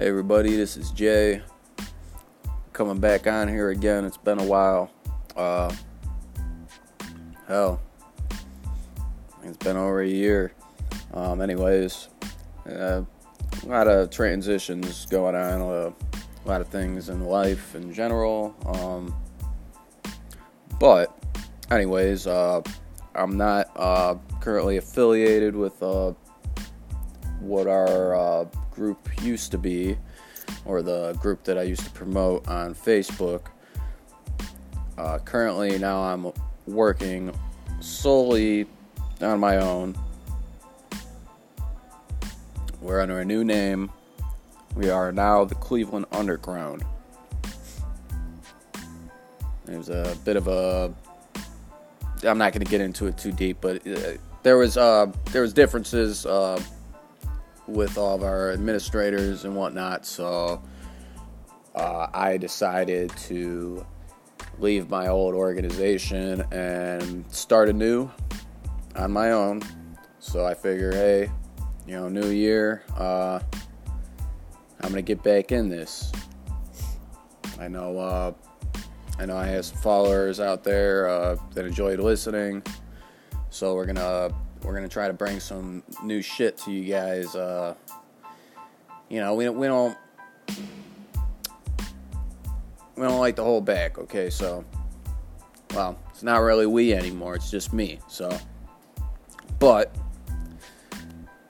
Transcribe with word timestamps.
Hey 0.00 0.08
everybody, 0.08 0.56
this 0.56 0.78
is 0.78 0.92
Jay. 0.92 1.42
Coming 2.72 3.00
back 3.00 3.26
on 3.26 3.48
here 3.48 3.68
again. 3.68 4.06
It's 4.06 4.16
been 4.16 4.40
a 4.40 4.44
while. 4.46 4.90
Uh, 5.36 5.70
hell, 7.46 7.82
it's 9.42 9.58
been 9.58 9.76
over 9.76 10.00
a 10.00 10.08
year. 10.08 10.54
Um, 11.12 11.42
anyways, 11.42 12.08
uh, 12.66 13.02
a 13.62 13.66
lot 13.66 13.88
of 13.88 14.08
transitions 14.08 15.04
going 15.04 15.34
on. 15.34 15.60
A 15.60 15.92
lot 16.46 16.62
of 16.62 16.68
things 16.68 17.10
in 17.10 17.26
life 17.26 17.74
in 17.74 17.92
general. 17.92 18.56
Um, 18.64 19.14
but, 20.78 21.14
anyways, 21.70 22.26
uh, 22.26 22.62
I'm 23.14 23.36
not 23.36 23.70
uh, 23.76 24.14
currently 24.40 24.78
affiliated 24.78 25.54
with 25.54 25.82
uh, 25.82 26.14
what 27.40 27.66
our 27.66 28.14
uh, 28.14 28.44
group 28.70 29.08
used 29.22 29.50
to 29.50 29.58
be, 29.58 29.96
or 30.64 30.82
the 30.82 31.14
group 31.14 31.44
that 31.44 31.58
I 31.58 31.62
used 31.62 31.84
to 31.84 31.90
promote 31.90 32.46
on 32.48 32.74
Facebook. 32.74 33.46
Uh, 34.96 35.18
currently, 35.18 35.78
now 35.78 36.02
I'm 36.02 36.32
working 36.66 37.34
solely 37.80 38.66
on 39.20 39.40
my 39.40 39.56
own. 39.56 39.96
We're 42.80 43.00
under 43.00 43.20
a 43.20 43.24
new 43.24 43.44
name. 43.44 43.90
We 44.74 44.88
are 44.88 45.12
now 45.12 45.44
the 45.44 45.54
Cleveland 45.54 46.06
Underground. 46.12 46.84
There's 49.64 49.88
a 49.88 50.16
bit 50.24 50.36
of 50.36 50.48
a. 50.48 50.92
I'm 52.22 52.38
not 52.38 52.52
going 52.52 52.64
to 52.64 52.70
get 52.70 52.80
into 52.80 53.06
it 53.06 53.16
too 53.16 53.32
deep, 53.32 53.58
but 53.60 53.86
uh, 53.86 54.12
there 54.42 54.56
was 54.56 54.76
uh, 54.76 55.12
there 55.32 55.42
was 55.42 55.52
differences 55.52 56.26
uh, 56.26 56.60
with 57.70 57.96
all 57.96 58.16
of 58.16 58.22
our 58.22 58.52
administrators 58.52 59.44
and 59.44 59.54
whatnot. 59.54 60.04
So 60.04 60.62
uh, 61.74 62.06
I 62.12 62.36
decided 62.36 63.10
to 63.28 63.86
leave 64.58 64.90
my 64.90 65.08
old 65.08 65.34
organization 65.34 66.44
and 66.50 67.24
start 67.32 67.68
anew 67.68 68.10
on 68.96 69.12
my 69.12 69.32
own. 69.32 69.62
So 70.18 70.44
I 70.44 70.54
figure, 70.54 70.92
hey, 70.92 71.30
you 71.86 71.96
know, 71.96 72.08
new 72.08 72.28
year, 72.28 72.82
uh, 72.96 73.40
I'm 74.82 74.90
gonna 74.90 75.02
get 75.02 75.22
back 75.22 75.52
in 75.52 75.68
this. 75.68 76.12
I 77.58 77.68
know, 77.68 77.98
uh, 77.98 78.32
I 79.18 79.26
know 79.26 79.36
I 79.36 79.46
have 79.46 79.66
some 79.66 79.78
followers 79.78 80.40
out 80.40 80.64
there 80.64 81.08
uh, 81.08 81.36
that 81.54 81.64
enjoyed 81.64 82.00
listening, 82.00 82.62
so 83.50 83.74
we're 83.74 83.86
gonna 83.86 84.34
we're 84.62 84.74
gonna 84.74 84.88
try 84.88 85.08
to 85.08 85.14
bring 85.14 85.40
some 85.40 85.82
new 86.02 86.22
shit 86.22 86.56
to 86.58 86.70
you 86.70 86.92
guys. 86.92 87.34
Uh, 87.34 87.74
you 89.08 89.20
know, 89.20 89.34
we 89.34 89.48
we 89.48 89.66
don't 89.66 89.96
we 92.96 93.02
don't 93.02 93.18
like 93.18 93.36
to 93.36 93.42
hold 93.42 93.64
back. 93.64 93.98
Okay, 93.98 94.30
so 94.30 94.64
well, 95.74 95.98
it's 96.10 96.22
not 96.22 96.38
really 96.38 96.66
we 96.66 96.92
anymore. 96.92 97.36
It's 97.36 97.50
just 97.50 97.72
me. 97.72 97.98
So, 98.08 98.36
but 99.58 99.94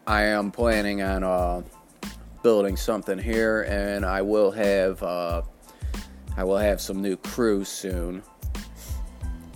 I 0.07 0.23
am 0.23 0.51
planning 0.51 1.03
on 1.03 1.25
uh, 1.25 1.63
building 2.43 2.77
something 2.77 3.19
here, 3.19 3.63
and 3.63 4.05
I 4.05 4.23
will 4.23 4.51
have 4.51 5.03
uh, 5.03 5.43
I 6.37 6.45
will 6.45 6.59
have 6.59 6.81
some 6.81 7.03
new 7.03 7.17
crew 7.17 7.65
soon. 7.65 8.23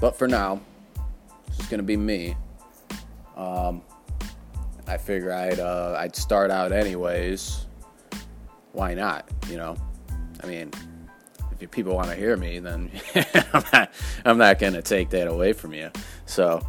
But 0.01 0.17
for 0.17 0.27
now, 0.27 0.61
it's 1.47 1.61
is 1.61 1.67
gonna 1.67 1.83
be 1.83 1.97
me. 1.97 2.37
Um, 3.37 3.83
I 4.87 4.97
figure 4.97 5.33
I'd 5.33 5.59
uh, 5.59 5.97
I'd 5.99 6.15
start 6.15 6.51
out 6.51 6.73
anyways. 6.73 7.67
Why 8.73 8.95
not? 8.95 9.29
You 9.49 9.57
know, 9.57 9.77
I 10.43 10.47
mean, 10.47 10.71
if 11.61 11.71
people 11.71 11.95
want 11.95 12.09
to 12.11 12.17
hear 12.17 12.37
me, 12.37 12.59
then 12.59 12.91
I'm 13.53 13.65
not 13.73 13.93
I'm 14.25 14.39
not 14.39 14.59
gonna 14.59 14.83
take 14.83 15.11
that 15.11 15.29
away 15.29 15.53
from 15.53 15.73
you. 15.73 15.91
So 16.27 16.61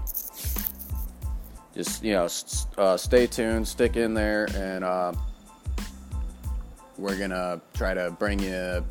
just 1.74 2.04
you 2.04 2.14
know, 2.14 2.28
uh, 2.78 2.98
stay 2.98 3.28
tuned, 3.28 3.68
stick 3.68 3.98
in 3.98 4.14
there, 4.14 4.48
and 4.56 4.84
uh, 4.84 5.14
we're 6.98 7.18
gonna 7.18 7.62
try 7.74 7.94
to 7.94 8.12
bring 8.12 8.40
you 8.40 8.86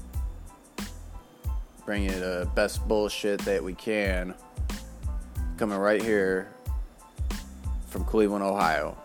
bring 1.86 2.04
you 2.04 2.12
the 2.12 2.48
best 2.54 2.86
bullshit 2.88 3.40
that 3.40 3.62
we 3.62 3.74
can 3.74 4.34
coming 5.56 5.78
right 5.78 6.02
here 6.02 6.48
from 7.94 8.04
Cleveland, 8.04 8.42
Ohio. 8.42 9.03